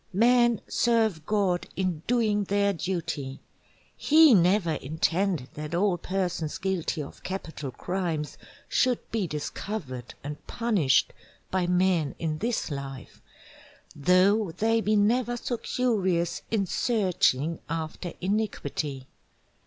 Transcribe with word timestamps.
Men 0.13 0.61
serve 0.67 1.27
God 1.27 1.67
in 1.75 2.01
doing 2.07 2.45
their 2.45 2.73
Duty, 2.73 3.39
he 3.95 4.33
never 4.33 4.71
intended 4.73 5.49
that 5.53 5.75
all 5.75 5.99
persons 5.99 6.57
guilty 6.57 7.03
of 7.03 7.21
Capital 7.21 7.69
Crimes 7.69 8.35
should 8.67 8.97
be 9.11 9.27
discovered 9.27 10.15
and 10.23 10.43
punished 10.47 11.13
by 11.51 11.67
men 11.67 12.15
in 12.17 12.39
this 12.39 12.71
Life, 12.71 13.21
though 13.95 14.49
they 14.49 14.81
be 14.81 14.95
never 14.95 15.37
so 15.37 15.57
curious 15.57 16.41
in 16.49 16.65
searching 16.65 17.59
after 17.69 18.13
Iniquity. 18.21 19.05